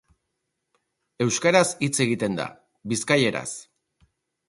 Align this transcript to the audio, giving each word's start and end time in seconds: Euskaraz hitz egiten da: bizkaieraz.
Euskaraz 1.27 1.63
hitz 1.89 1.93
egiten 2.09 2.41
da: 2.43 2.51
bizkaieraz. 2.93 3.49